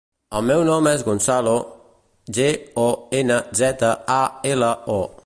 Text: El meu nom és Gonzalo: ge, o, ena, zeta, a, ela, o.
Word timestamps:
El 0.37 0.45
meu 0.51 0.61
nom 0.69 0.87
és 0.91 1.03
Gonzalo: 1.09 1.53
ge, 2.39 2.49
o, 2.85 2.89
ena, 3.21 3.41
zeta, 3.63 3.95
a, 4.19 4.21
ela, 4.55 4.73
o. 4.99 5.01